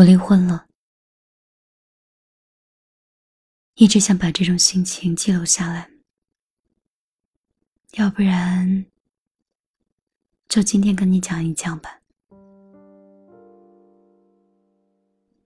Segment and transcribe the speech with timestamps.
[0.00, 0.66] 我离婚了，
[3.74, 5.90] 一直想把这种心情记录下来，
[7.98, 8.86] 要不然
[10.48, 12.00] 就今天跟你讲一讲吧。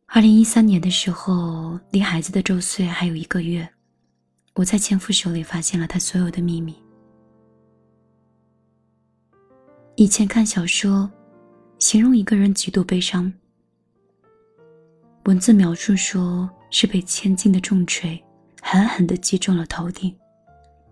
[0.07, 3.68] 二零一三年的时候，离孩子的周岁还有一个月，
[4.55, 6.80] 我在前夫手里发现了他所有的秘密。
[9.96, 11.11] 以前看小说，
[11.80, 13.32] 形容一个人极度悲伤。
[15.25, 18.23] 文字描述说是被千斤的重锤
[18.61, 20.14] 狠狠地击中了头顶，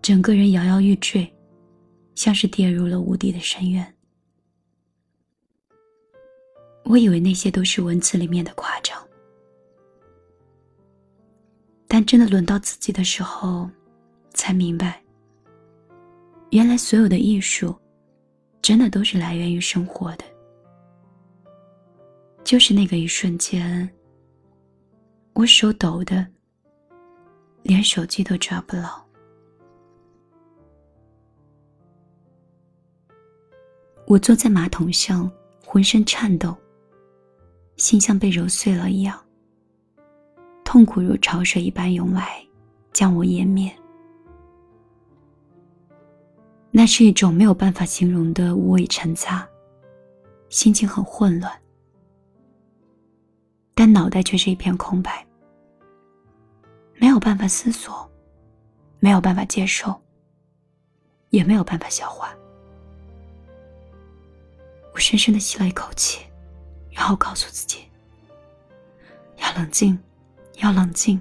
[0.01, 1.31] 整个人摇摇欲坠，
[2.15, 3.95] 像是跌入了无底的深渊。
[6.83, 8.99] 我以为那些都是文字里面的夸张，
[11.87, 13.69] 但真的轮到自己的时候，
[14.33, 14.99] 才明白，
[16.49, 17.75] 原来所有的艺术，
[18.63, 20.25] 真的都是来源于生活的，
[22.43, 23.87] 就是那个一瞬间。
[25.33, 26.25] 我手抖的，
[27.63, 29.03] 连手机都抓不牢。
[34.05, 35.29] 我坐在马桶上，
[35.65, 36.55] 浑身颤抖，
[37.77, 39.19] 心像被揉碎了一样。
[40.63, 42.45] 痛苦如潮水一般涌来，
[42.91, 43.73] 将我湮灭。
[46.69, 49.47] 那是一种没有办法形容的五味陈杂，
[50.49, 51.62] 心情很混乱。
[53.75, 55.25] 但脑袋却是一片空白，
[56.95, 58.09] 没有办法思索，
[58.99, 59.99] 没有办法接受，
[61.31, 62.33] 也没有办法消化。
[64.93, 66.23] 我深深的吸了一口气，
[66.91, 67.79] 然后告诉自己：
[69.37, 69.97] 要冷静，
[70.57, 71.19] 要冷静，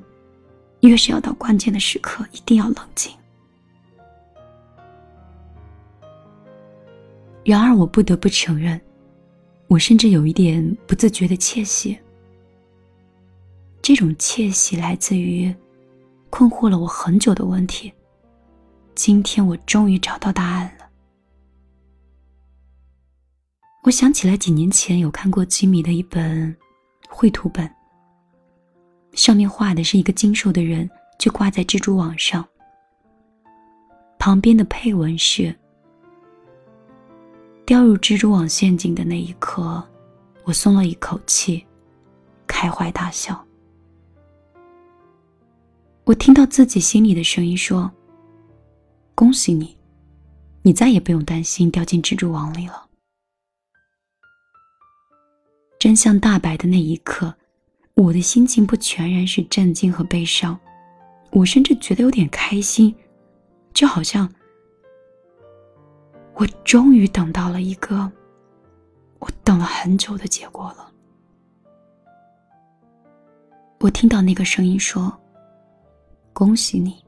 [0.81, 3.17] 越是要到关键的时刻，一定要冷静。
[7.45, 8.79] 然而，我不得不承认，
[9.69, 11.99] 我甚至有一点不自觉的窃喜。
[13.83, 15.53] 这种窃喜来自于
[16.31, 17.93] 困惑了我很久的问题。
[18.95, 20.89] 今天我终于找到答案了。
[23.83, 26.57] 我想起来几年前有看过吉米的一本
[27.09, 27.69] 绘图本，
[29.15, 30.89] 上面画的是一个精瘦的人，
[31.19, 32.47] 就挂在蜘蛛网上。
[34.17, 35.53] 旁边的配文是
[37.67, 39.83] ：“掉入蜘蛛网陷阱的那一刻，
[40.45, 41.67] 我松了一口气，
[42.47, 43.45] 开怀大笑。”
[46.05, 47.89] 我听到自己心里的声音说
[49.15, 49.79] ：“恭喜你，
[50.63, 52.89] 你再也不用担心掉进蜘蛛网里了。”
[55.79, 57.33] 真相大白的那一刻，
[57.95, 60.59] 我的心情不全然是震惊和悲伤，
[61.31, 62.93] 我甚至觉得有点开心，
[63.73, 64.29] 就好像
[66.35, 68.11] 我终于等到了一个
[69.21, 70.93] 我等了很久的结果了。
[73.79, 75.17] 我听到那个声音说。
[76.33, 77.05] 恭喜你，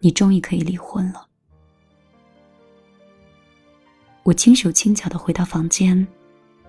[0.00, 1.26] 你终于可以离婚了。
[4.22, 6.06] 我轻手轻脚的回到房间，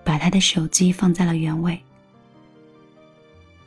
[0.04, 1.80] 把他的手机放在了原位，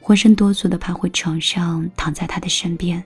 [0.02, 3.03] 浑身哆嗦的爬回床上，躺在他的身边。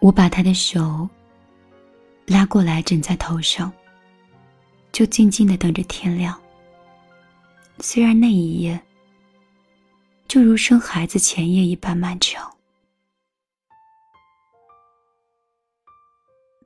[0.00, 1.08] 我把他的手
[2.26, 3.72] 拉过来枕在头上，
[4.92, 6.38] 就静静的等着天亮。
[7.80, 8.78] 虽然那一夜
[10.26, 12.50] 就如生孩子前夜一般漫长，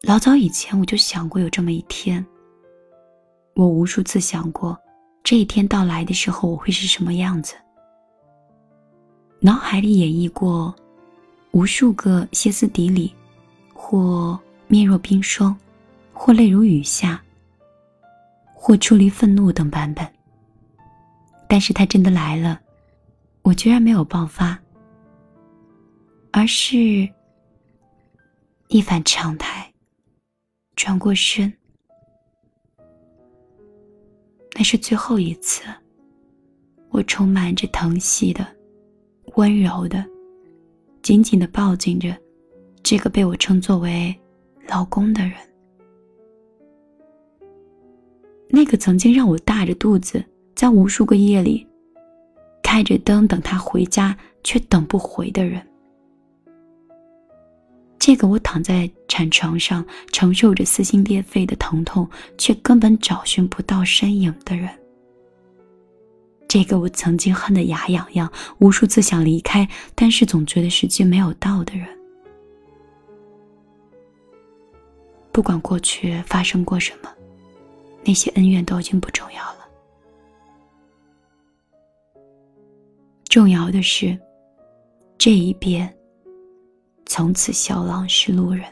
[0.00, 2.24] 老早以前我就想过有这么一天。
[3.54, 4.76] 我无数次想过，
[5.22, 7.54] 这一天到来的时候我会是什么样子。
[9.38, 10.74] 脑海里演绎过
[11.50, 13.14] 无数个歇斯底里，
[13.74, 15.54] 或面若冰霜，
[16.14, 17.22] 或泪如雨下，
[18.54, 20.11] 或出离愤怒等版本。
[21.52, 22.58] 但是他真的来了，
[23.42, 24.58] 我居然没有爆发，
[26.30, 27.06] 而是
[28.68, 29.70] 一反常态，
[30.76, 31.52] 转过身。
[34.54, 35.62] 那是最后一次，
[36.88, 38.46] 我充满着疼惜的、
[39.34, 40.02] 温柔的，
[41.02, 42.16] 紧紧的抱紧着
[42.82, 44.18] 这个被我称作为
[44.66, 45.34] 老公的人，
[48.48, 50.24] 那个曾经让我大着肚子。
[50.54, 51.66] 在无数个夜里，
[52.62, 55.60] 开着灯等他回家，却等不回的人。
[57.98, 64.68] 这个我躺在产床上，承受着撕心裂肺的疼痛，却根本找寻不到身影的人。
[66.48, 71.86] 这个我曾经恨得牙痒痒，无数次想离开，但是总觉得时机没有到的人。
[75.30, 77.08] 不管过去发生过什么，
[78.04, 79.61] 那些恩怨都已经不重要了。
[83.32, 84.14] 重要的是，
[85.16, 85.90] 这一边
[87.06, 88.62] 从此小浪是路人。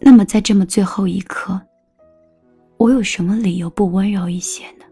[0.00, 1.60] 那么，在这么最后一刻，
[2.78, 4.86] 我有什么理由不温柔一些呢？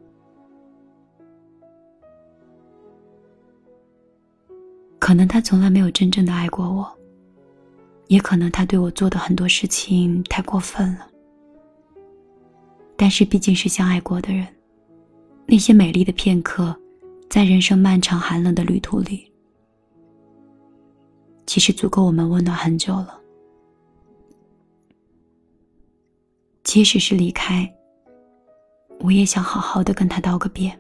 [4.99, 6.87] 可能他从来没有真正的爱过我，
[8.09, 11.09] 也可能他对我做的很多事情太过分了。
[12.99, 14.47] 但是毕竟是相爱过的人，
[15.47, 16.79] 那些美丽的片刻，
[17.33, 19.33] 在人生漫长寒冷的旅途里，
[21.47, 23.19] 其实足够我们温暖很久了。
[26.63, 27.67] 即使是离开，
[29.01, 30.79] 我也想好好的跟他道个别。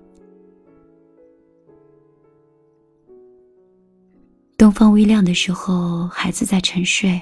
[4.58, 7.18] 东方微亮的时候，孩子在沉睡，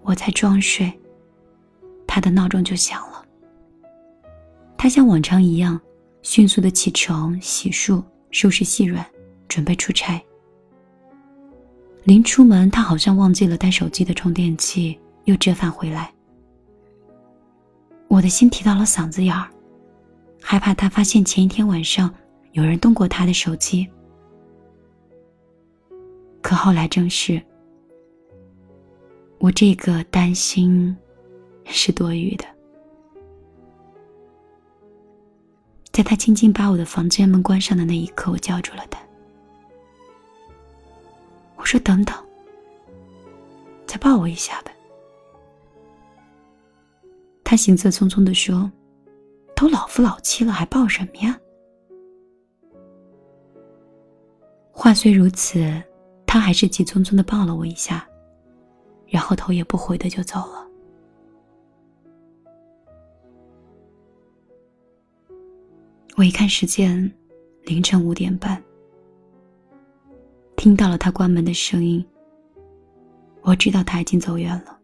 [0.00, 0.90] 我在装睡。
[2.06, 3.22] 他的闹钟就响了。
[4.78, 5.78] 他像往常一样，
[6.22, 9.04] 迅速的起床、洗漱、收拾细软，
[9.48, 10.20] 准备出差。
[12.04, 16.12] 临出门，他好像忘记了带手机的充电器，又折返回来。
[18.08, 19.48] 我的心提到了嗓子眼儿，
[20.40, 22.12] 害怕他发现前一天晚上
[22.52, 23.86] 有人动过他的手机。
[26.40, 27.40] 可后来证实，
[29.38, 30.96] 我这个担心
[31.66, 32.44] 是多余的。
[36.00, 38.98] 在他轻轻把我的房间门关上的那一刻，我叫住了他。
[41.56, 42.16] 我说：“等等，
[43.86, 44.72] 再抱我一下吧。”
[47.44, 48.72] 他行色匆匆地说
[49.54, 51.38] ：“都老夫老妻了，还抱什么呀？”
[54.72, 55.82] 话虽如此。
[56.26, 58.08] 他还是急匆匆的抱了我一下，
[59.06, 60.66] 然后头也不回的就走了。
[66.20, 67.10] 我一看时间，
[67.62, 68.62] 凌晨五点半，
[70.54, 72.04] 听到了他关门的声音，
[73.40, 74.78] 我知道他已经走远了。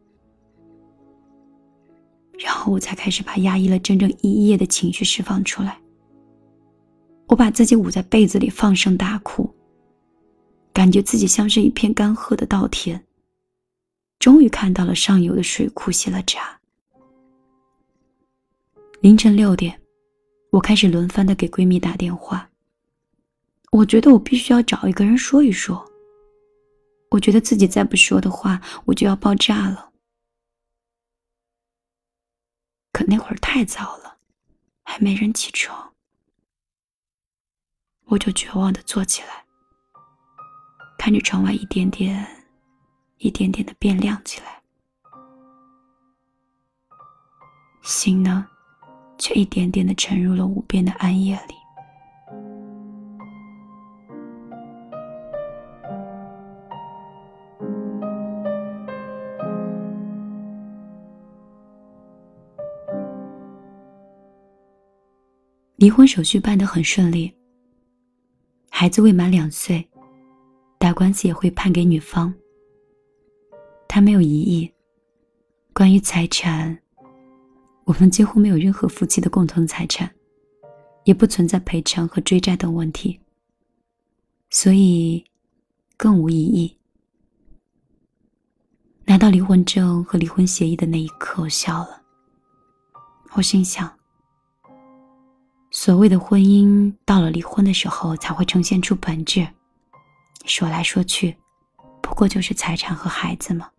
[2.38, 5.79] 然后我才开始把压抑了整整一夜的情绪释放出来。
[7.27, 9.47] 我把自己捂在被子里，放声大哭。
[10.73, 12.99] 感觉自己像是一片干涸的稻田。
[14.19, 16.59] 终于看到了上游的水库泄了闸。
[19.03, 19.79] 凌晨六点，
[20.56, 22.49] 我开始轮番的给闺蜜打电话。
[23.73, 25.87] 我觉得我必须要找一个人说一说。
[27.11, 29.93] 我觉得自己再不说的话，我就要爆炸了。
[32.91, 34.17] 可那会儿太早了，
[34.82, 35.93] 还没人起床，
[38.06, 39.44] 我就绝望的坐起来。
[40.97, 42.26] 看着窗外一点点、
[43.19, 44.62] 一点点的变亮起来，
[47.82, 48.49] 心呢，
[49.18, 51.54] 却一点点的沉入了无边的暗夜里。
[65.76, 67.32] 离婚手续办得很顺利，
[68.70, 69.86] 孩子未满两岁。
[70.78, 72.32] 打官司也会判给女方。
[73.88, 74.70] 他没有异议。
[75.72, 76.78] 关于财产，
[77.87, 80.12] 我们几乎没有任何夫妻的共同财产，
[81.05, 83.21] 也不存在赔偿和追债等问题，
[84.50, 85.25] 所以
[85.97, 86.76] 更无异议。
[89.05, 92.02] 拿到离婚证和离婚协议的那一刻，我笑了。
[93.35, 93.88] 我心想：
[95.71, 99.47] 所谓的婚姻，到了离婚的时候才会呈现出本质。
[100.45, 101.37] 说来说去，
[102.02, 103.71] 不过就是财产和孩子嘛。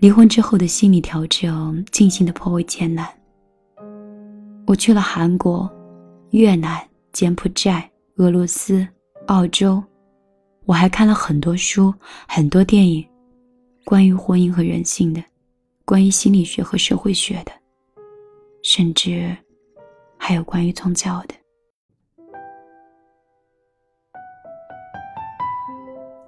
[0.00, 3.06] 离婚之后的心理调整进行的颇为艰难。
[4.66, 5.70] 我去了韩国、
[6.30, 6.80] 越南、
[7.12, 8.86] 柬埔寨、俄罗斯、
[9.26, 9.82] 澳洲，
[10.64, 11.92] 我还看了很多书、
[12.26, 13.06] 很多电影，
[13.84, 15.22] 关于婚姻和人性的，
[15.84, 17.52] 关于心理学和社会学的，
[18.62, 19.36] 甚至
[20.16, 21.34] 还有关于宗教的。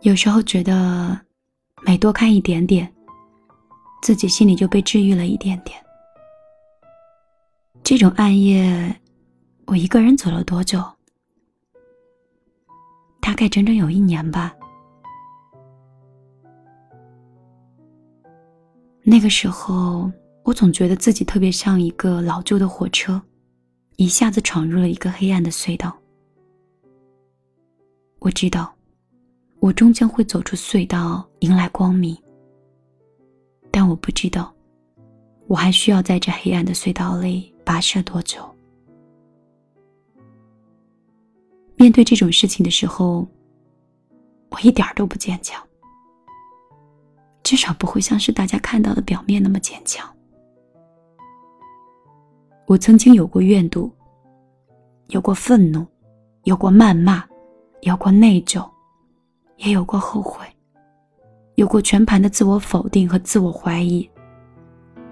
[0.02, 1.18] 有时候觉得，
[1.86, 2.92] 每多看一点点，
[4.02, 5.82] 自己心里就被治愈了一点点。
[7.82, 9.00] 这种暗夜，
[9.66, 10.84] 我一个人走了多久？
[13.20, 14.52] 大概整整有一年吧。
[19.04, 20.10] 那个时候，
[20.42, 23.22] 我总觉得自己特别像一个老旧的火车，
[23.96, 25.96] 一下子闯入了一个黑暗的隧道。
[28.18, 28.74] 我知道。
[29.60, 32.16] 我终将会走出隧道，迎来光明。
[33.72, 34.52] 但我不知道，
[35.48, 38.38] 我还需要在这黑暗的隧道里跋涉多久。
[41.76, 43.26] 面对这种事情的时候，
[44.50, 45.60] 我一点都不坚强，
[47.42, 50.08] 至少不会像是大家看到的表面那么坚强。
[52.66, 53.90] 我曾经有过怨毒，
[55.08, 55.84] 有过愤怒，
[56.44, 57.24] 有过谩骂，
[57.80, 58.64] 有过内疚，
[59.56, 60.46] 也有过后悔，
[61.56, 64.08] 有过全盘的自我否定和自我怀疑，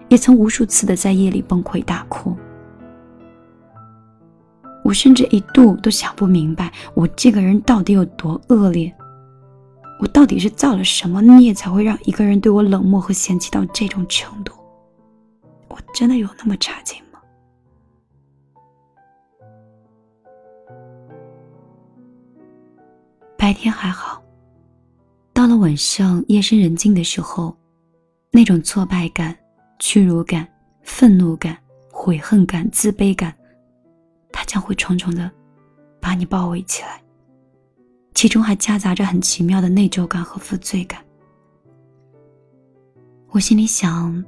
[0.08, 2.36] 也曾无数次的在夜里崩溃大哭。
[4.82, 8.92] 我甚至一度都想不明白，我这个人到底有多恶劣，
[10.00, 14.52] 我到底是造了什么孽，才会让一个人对我冷漠和嫌弃到这种程度？
[15.68, 17.20] 我真的有那么差劲吗？
[23.36, 24.22] 白天还好，
[25.40, 27.56] 到了晚上夜深人静的时候，
[28.30, 29.34] 那种挫败感、
[29.78, 30.46] 屈辱感、
[30.82, 31.56] 愤怒感、
[31.90, 33.34] 悔恨感、自卑感，
[34.30, 35.30] 它将会重重的
[35.98, 37.02] 把你包围起来，
[38.12, 41.02] 其中还夹杂着很奇妙的内疚感和负罪感。
[43.30, 44.22] 我心里想，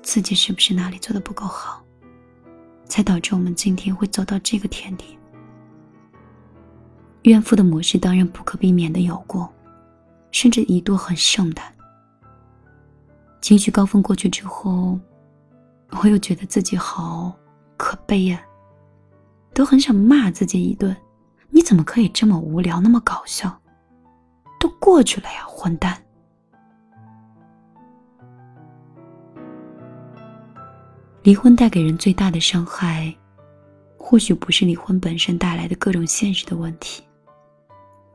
[0.00, 1.84] 自己是不是哪里做的不够好，
[2.84, 5.18] 才导致我们今天会走到这个田地？
[7.22, 9.52] 怨妇的模式当然不可避免的有过，
[10.32, 11.62] 甚至一度很盛大。
[13.40, 14.98] 情绪高峰过去之后，
[16.02, 17.32] 我又觉得自己好
[17.76, 18.42] 可悲呀，
[19.54, 20.96] 都很想骂自己一顿。
[21.50, 23.56] 你怎么可以这么无聊，那么搞笑？
[24.58, 26.02] 都过去了呀，混蛋！
[31.22, 33.14] 离婚带给人最大的伤害，
[33.96, 37.02] 或许不是离婚本身带来的各种现实的问题。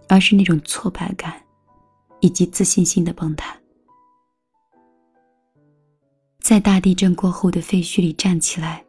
[0.09, 1.33] 而是那种挫败感，
[2.19, 3.55] 以及自信心的崩塌。
[6.39, 8.83] 在大地震过后的废墟里站起来，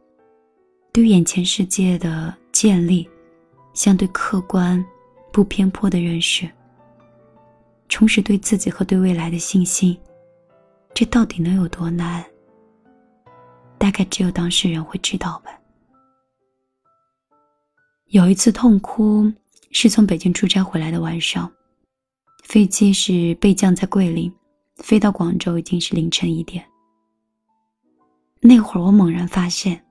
[0.92, 3.08] 对眼前世界的建立，
[3.74, 4.84] 相对客观、
[5.32, 6.48] 不偏颇的认识，
[7.88, 9.98] 重拾对自己和对未来的信心，
[10.94, 12.24] 这到底能有多难？
[13.78, 15.50] 大概只有当事人会知道吧。
[18.06, 19.32] 有一次痛哭。
[19.70, 21.52] 是从北京出差回来的晚上，
[22.48, 24.32] 飞机是备降在桂林，
[24.76, 26.64] 飞到广州已经是凌晨一点。
[28.40, 29.84] 那会儿我猛然发现，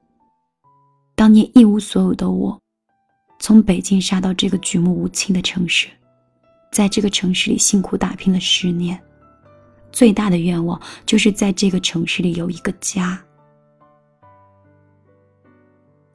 [1.13, 2.59] 当年一无所有的我，
[3.37, 5.87] 从北京杀到这个举目无亲的城市，
[6.71, 8.99] 在这个城市里辛苦打拼了十年，
[9.91, 13.23] 最大的愿望就是在这个城市里有一个家。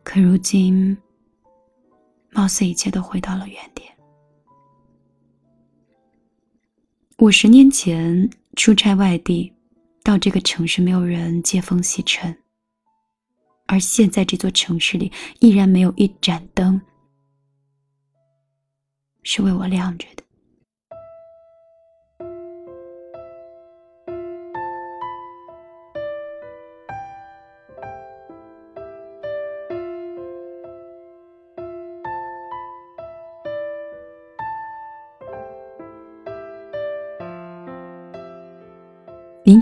[0.03, 0.99] 可如今。
[2.35, 3.89] 貌似一切都回到了原点。
[7.23, 9.53] 我十年前出差外地，
[10.03, 12.37] 到这个城市没有人接风洗尘，
[13.67, 16.81] 而现在这座城市里依然没有一盏灯
[19.23, 20.22] 是为我亮着的。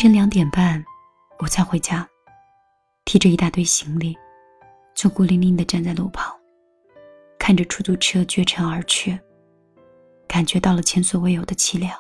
[0.01, 0.83] 凌晨两点半，
[1.41, 2.09] 我才回家，
[3.05, 4.17] 提着一大堆行李，
[4.95, 6.35] 就孤零零的站在路旁，
[7.39, 9.19] 看着出租车绝尘而去，
[10.27, 11.95] 感觉到了前所未有的凄凉。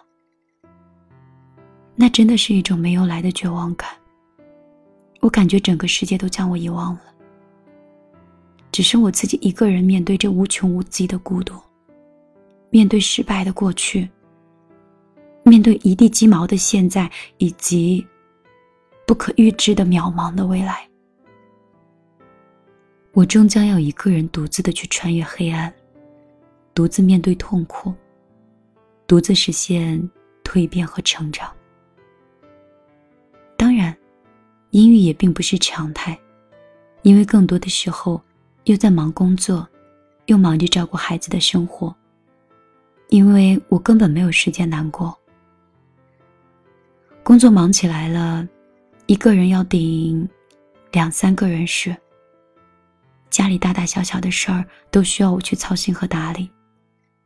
[1.95, 3.90] 那真的是一种没有来的绝望感。
[5.21, 7.02] 我感觉整个世界都将我遗忘了，
[8.73, 11.54] 只剩我自己一个人面对这无穷无尽的孤独，
[12.71, 14.09] 面对失败的过去。
[15.50, 18.07] 面对一地鸡毛的现在，以及
[19.04, 20.88] 不可预知的渺茫的未来，
[23.11, 25.75] 我终将要一个人独自的去穿越黑暗，
[26.73, 27.92] 独自面对痛苦，
[29.09, 30.00] 独自实现
[30.45, 31.52] 蜕变和成长。
[33.57, 33.92] 当然，
[34.71, 36.16] 阴郁也并不是常态，
[37.02, 38.23] 因为更多的时候
[38.66, 39.66] 又在忙工作，
[40.26, 41.92] 又忙着照顾孩子的生活，
[43.09, 45.19] 因为我根本没有时间难过。
[47.22, 48.46] 工作忙起来了，
[49.06, 50.28] 一个人要顶
[50.90, 51.96] 两三个人事。
[53.28, 56.50] 家里大大小小的事儿都需要我去操心和打理，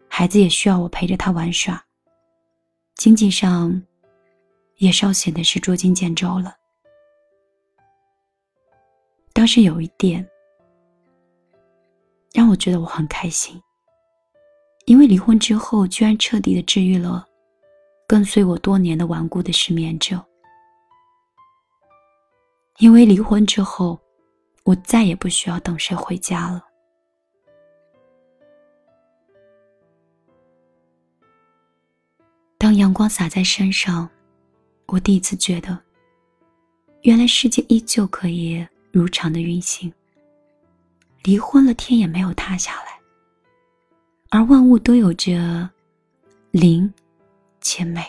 [0.08, 1.82] 孩子也需要我陪着他玩耍。
[2.96, 3.82] 经济上
[4.76, 6.54] 也稍显得是捉襟见肘了。
[9.32, 10.24] 倒是有一点
[12.32, 13.58] 让我觉得我很开心，
[14.84, 17.26] 因为离婚之后居然彻底的治愈了。
[18.06, 20.22] 跟随我多年的顽固的失眠症，
[22.78, 23.98] 因为离婚之后，
[24.64, 26.64] 我再也不需要等谁回家了。
[32.58, 34.08] 当阳光洒在身上，
[34.86, 35.78] 我第一次觉得，
[37.02, 39.92] 原来世界依旧可以如常的运行。
[41.22, 42.98] 离婚了，天也没有塌下来，
[44.30, 45.68] 而万物都有着
[46.50, 46.92] 灵
[47.64, 48.06] 且美。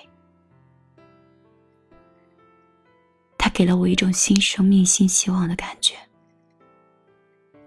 [3.38, 5.95] 它给了我一种新生命、新希望的感觉。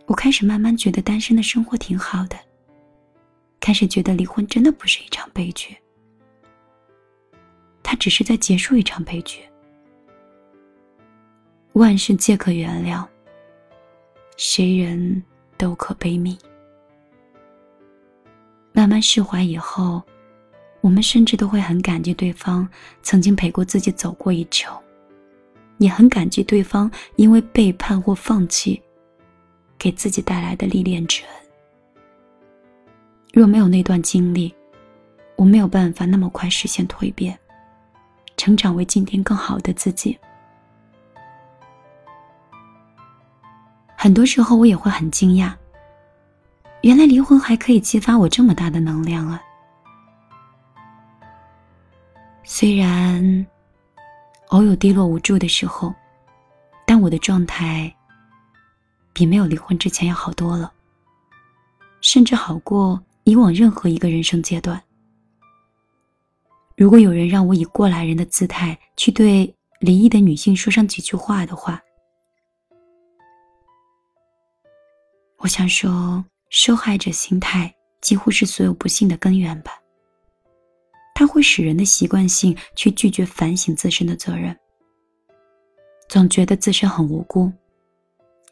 [0.07, 2.39] 我开始慢慢觉得单身的生活挺好的，
[3.59, 5.77] 开始觉得离婚真的不是一场悲剧。
[7.83, 9.41] 他只是在结束一场悲剧。
[11.73, 13.07] 万事皆可原谅，
[14.37, 15.23] 谁人
[15.57, 16.39] 都可悲悯。
[18.73, 20.03] 慢慢释怀以后，
[20.81, 22.69] 我们甚至都会很感激对方
[23.03, 24.77] 曾经陪过自己走过一程，
[25.79, 28.81] 也很感激对方因为背叛或放弃，
[29.77, 31.33] 给自己带来的历练之恩。
[33.33, 34.55] 若没有那段经历，
[35.37, 37.39] 我没有办法那么快实现蜕变。
[38.37, 40.17] 成长为今天更好的自己。
[43.97, 45.53] 很多时候我也会很惊讶，
[46.83, 49.43] 原来离婚还可以激发我这么大的能量啊！
[52.61, 53.47] 虽然
[54.49, 55.95] 偶有低落无助的时候，
[56.85, 57.95] 但我的状态
[59.13, 60.73] 比没有离婚之前要好多了，
[62.01, 64.83] 甚至好过以往任何一个人生阶段。
[66.77, 71.81] 如果有人让我以过来人的姿态去对离异的女性说上几句话的话，
[75.37, 79.81] 我想说，受害者心态几乎是所有不幸的根源吧。
[81.19, 84.57] 它会使人的习惯性去拒绝反省自身的责任，
[86.09, 87.53] 总觉得自身很无辜，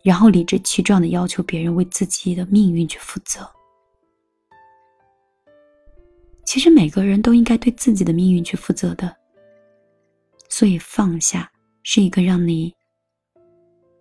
[0.02, 3.48] 然后理直气壮的要求别人为自己的命运去负责。
[6.44, 9.16] 其实每个人都应该对自己的命运去负责的，
[10.48, 11.48] 所以放下
[11.84, 12.74] 是一个让你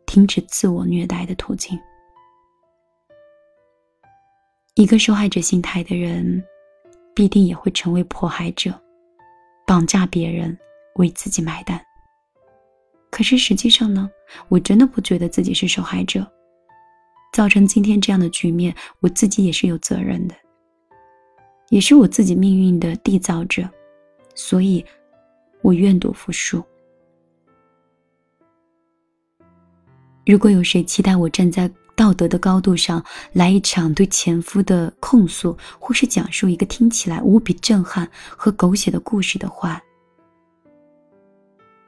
[0.08, 1.80] 停止自我虐待的途径。
[4.74, 6.44] 一个受害者心态的人，
[7.16, 8.78] 必定也会成为迫害者，
[9.66, 10.56] 绑架别人
[10.96, 11.82] 为自己买单。
[13.10, 14.10] 可是实际上呢，
[14.50, 16.30] 我真的不觉得自己是受害者，
[17.32, 20.36] 造成今天这样的局面，我自己也是有责任的。
[21.70, 23.68] 也是我自己命运的缔造者，
[24.36, 24.86] 所以，
[25.62, 26.64] 我愿赌服输。
[30.26, 39.82] 如果有谁期待我站在道德的高度上来一场对前夫的控诉，或是讲述一个听起来无比震撼和狗血的故事的话，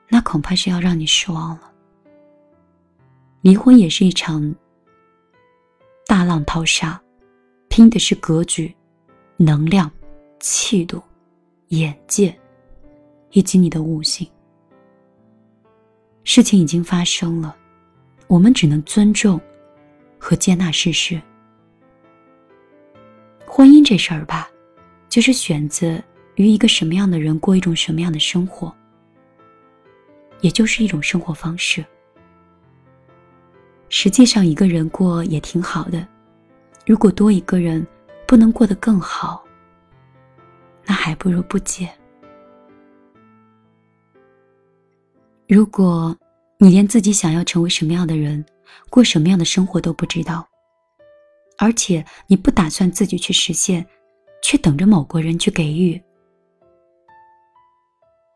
[0.10, 1.72] 那恐怕是要让你失望了。
[3.42, 4.56] 离婚也是一场
[6.06, 7.00] 大浪淘沙，
[7.68, 8.74] 拼的是格局。
[9.40, 9.92] 能量、
[10.40, 11.00] 气度、
[11.68, 12.36] 眼界，
[13.34, 14.28] 以及你的悟性。
[16.24, 17.56] 事情已经发生了，
[18.26, 19.40] 我们只能尊重
[20.18, 21.22] 和接纳事实。
[23.46, 24.50] 婚姻这事儿吧，
[25.10, 26.02] 就是选择
[26.36, 28.74] 与一个什么样的人过一种什么样的生活，
[30.42, 31.84] 也就是一种生活方式。
[33.90, 36.08] 实际上，一个人过也挺好的，
[36.86, 37.86] 如果多一个人。
[38.28, 39.42] 不能过得更好，
[40.84, 41.90] 那还不如不结。
[45.48, 46.14] 如果
[46.58, 48.46] 你连自己想要成为什么样的人，
[48.90, 50.48] 过什么样的生活都不知道，
[51.58, 53.86] 而且你不打算自己去实现，
[54.42, 56.02] 却等着某个人去给予，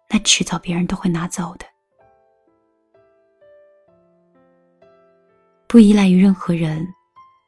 [0.09, 1.65] 那迟早别人都会拿走的。
[5.67, 6.85] 不依赖于任何人，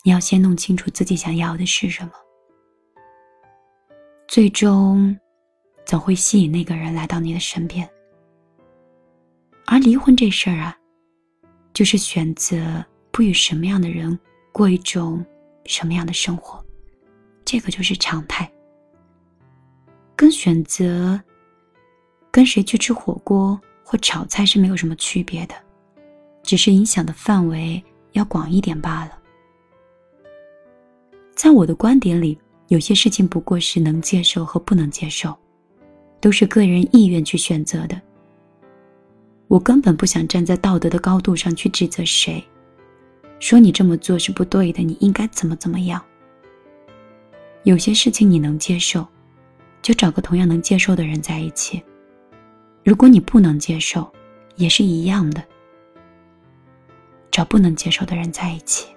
[0.04, 2.12] 你要先弄清楚自己想要的是什么。
[4.30, 5.18] 最终，
[5.86, 7.88] 总会吸引那个人来到你的身边。
[9.66, 10.78] 而离婚这事儿啊，
[11.74, 14.18] 就是选择不与什么样的人
[14.52, 15.26] 过一种
[15.66, 16.64] 什么样的生活，
[17.44, 18.50] 这个就是常态。
[20.16, 21.20] 跟选择
[22.32, 25.56] 跟谁去吃火锅或炒菜是没有什么区别的，
[26.44, 29.20] 只是影响的范围要广一点罢了。
[31.36, 32.40] 在我的观点里。
[32.70, 35.38] 有些事情不过是能接受和不能接受，
[36.20, 38.02] 都是个人意愿去选择的。
[39.54, 42.44] 我根本不想站在道德的高度上去指责谁，
[43.38, 46.04] 说你这么做是不对的，你应该怎么怎么样。
[47.62, 49.08] 有些事情你能接受，
[49.80, 51.80] 就找个同样能接受的人在一起；
[52.84, 54.12] 如果你不能接受，
[54.56, 55.44] 也是一样的。
[57.30, 58.88] 找不能接受的人在一起。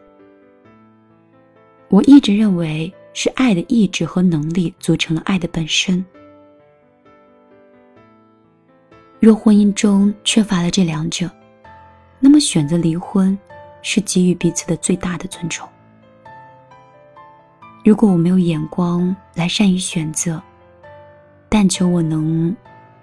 [1.88, 6.03] 我一直认为是爱的意志和能力组成了爱的本身。
[9.18, 11.31] 若婚姻中缺乏了这两者，
[12.20, 13.37] 那么选择离婚
[13.83, 15.68] 是给予彼此的最大的尊重。
[17.85, 20.42] 如果我没有眼光来善于选择，
[21.48, 22.55] 但求我能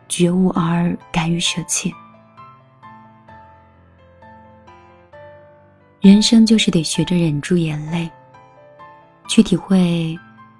[0.07, 1.93] 觉悟而敢于舍弃。
[6.01, 8.11] 人生就是得学着忍住眼泪，
[9.27, 10.17] 去体会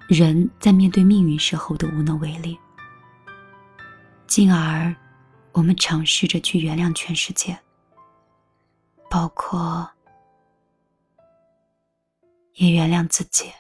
[0.08, 2.58] 人在面对命运时候的无能为力，
[4.26, 4.96] 进而
[5.54, 7.58] 我们尝试着去原谅全世界，
[9.10, 9.88] 包括
[12.56, 13.52] 也原谅自己。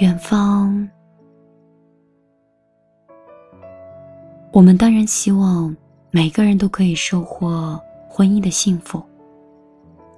[0.00, 0.63] 远方，
[4.54, 5.76] 我们当然希望
[6.12, 7.76] 每个人都可以收获
[8.08, 9.04] 婚姻的幸福，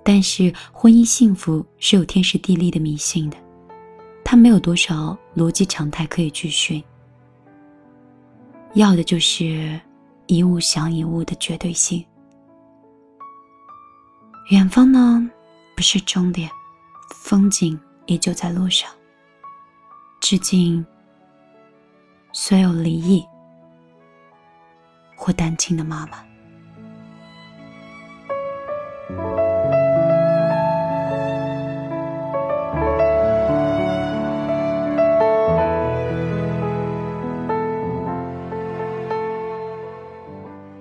[0.05, 3.37] 但是婚姻幸福是有天时地利的迷信的，
[4.23, 6.85] 它没有多少逻辑常态可以去寻，
[8.75, 9.81] 要的就是
[10.27, 12.05] 一物降一物的绝对性。
[14.51, 15.31] 远方呢，
[15.75, 16.51] 不是终点，
[17.25, 18.91] 风景依旧在路上。
[20.21, 20.85] 致敬
[22.35, 23.25] 所有离异
[25.17, 26.23] 或单亲的妈妈。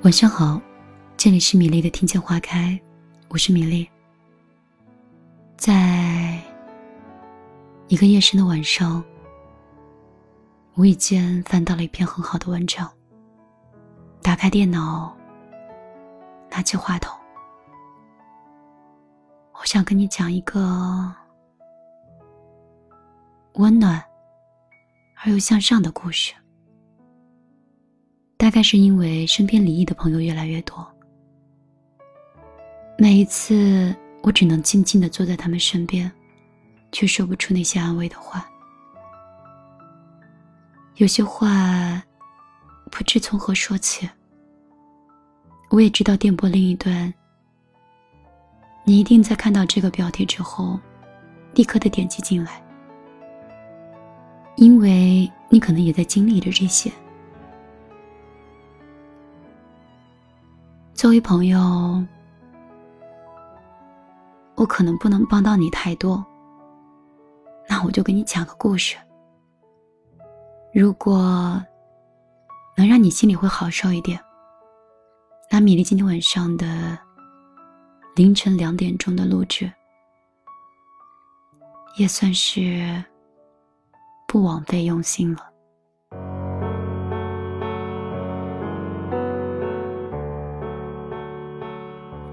[0.03, 0.61] 晚上好，
[1.17, 2.79] 这里是米粒的听见花开，
[3.29, 3.89] 我是米粒。
[5.57, 6.39] 在
[7.87, 9.03] 一个夜深的晚上。
[10.75, 12.91] 无意间翻到了一篇很好的文章。
[14.25, 15.15] 打开电脑，
[16.49, 17.15] 拿起话筒，
[19.53, 21.13] 我想跟你讲一个
[23.53, 24.03] 温暖
[25.23, 26.33] 而又向上的故事。
[28.35, 30.83] 大概是因为身边离异的朋友越来越多，
[32.97, 36.11] 每一次我只能静静的坐在他们身边，
[36.91, 38.43] 却说不出那些安慰的话。
[40.95, 42.01] 有些话
[42.91, 44.09] 不知从何说起。
[45.69, 47.13] 我也知道电波另一端，
[48.83, 50.79] 你一定在看到这个标题之后，
[51.53, 52.63] 立刻的点击进来，
[54.55, 56.91] 因为你可能也在经历着这些。
[60.93, 61.59] 作为朋友，
[64.55, 66.23] 我可能不能帮到你太多，
[67.67, 68.95] 那我就给你讲个故事。
[70.71, 71.61] 如果
[72.77, 74.19] 能让你心里会好受一点，
[75.49, 76.97] 那米粒今天晚上的
[78.15, 79.71] 凌晨两点钟的录制，
[81.97, 83.01] 也算是
[84.27, 85.49] 不枉费用心了。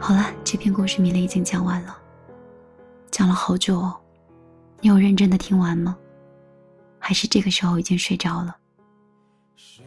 [0.01, 1.97] 好了，这篇故事米粒已经讲完了，
[3.13, 3.95] 讲了好久哦，
[4.81, 5.97] 你有认真的听完吗？
[6.99, 8.57] 还是这个时候已经睡着了，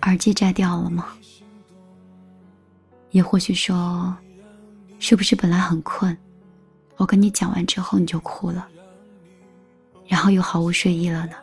[0.05, 1.07] 耳机摘掉了吗？
[3.11, 4.15] 也或许说，
[4.99, 6.15] 是不是本来很困，
[6.97, 8.67] 我跟你讲完之后你就哭了，
[10.07, 11.33] 然后又毫无睡意了呢？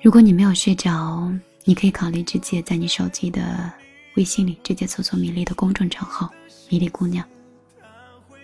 [0.00, 1.32] 如果你没有睡着，
[1.64, 3.72] 你可以考虑直接在你手机的
[4.16, 6.30] 微信里直接搜索米粒的公众账号
[6.68, 7.26] “米粒姑娘”，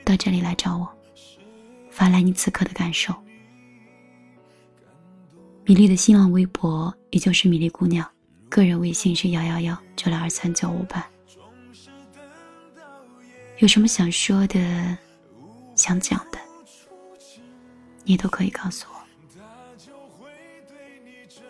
[0.04, 0.88] 到这里来找我，
[1.90, 3.14] 发来你此刻的感受。
[5.64, 8.08] 米粒的新浪微博也就是米粒姑娘，
[8.48, 11.06] 个人微信是幺幺幺九六二三九五八。
[13.58, 14.98] 有什么想说的、
[15.74, 16.38] 想讲的，
[18.04, 19.00] 你都可以告诉我。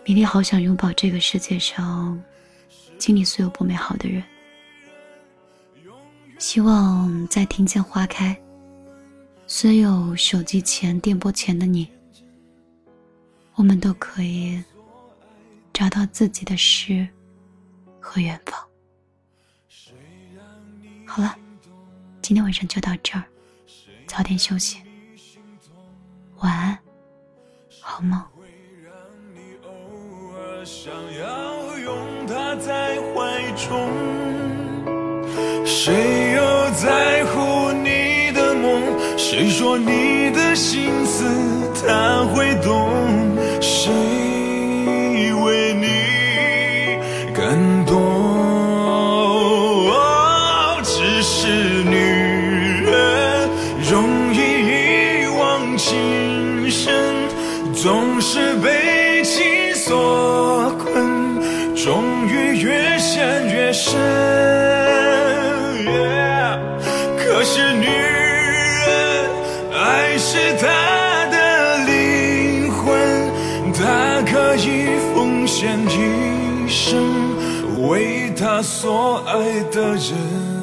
[0.05, 2.21] 米粒好想拥抱这个世界上
[2.99, 4.25] 经历所有不美好的人，
[6.39, 8.37] 希望在听见花开，
[9.47, 11.87] 所有手机前、电波前的你。
[13.55, 14.61] 我们都可以
[15.81, 17.09] 找到自己的诗
[17.99, 18.61] 和远方。
[21.07, 21.35] 好了，
[22.21, 23.25] 今天晚上就到这儿，
[24.07, 24.77] 早点休息，
[26.41, 26.79] 晚安，
[27.81, 28.23] 好梦。
[35.65, 39.17] 谁又在乎你的梦？
[39.17, 41.25] 谁说你的心思
[41.83, 42.91] 他会懂？
[43.63, 43.91] 谁
[56.21, 56.93] 情深，
[57.75, 60.95] 总是被情所困，
[61.75, 63.99] 终于越陷越深。
[67.17, 68.87] 可是女人，
[69.73, 70.67] 爱是她
[71.31, 72.87] 的灵魂，
[73.73, 77.01] 她可以奉献一生，
[77.89, 79.39] 为她所爱
[79.73, 80.60] 的人。